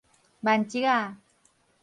[0.41, 1.15] 屘叔仔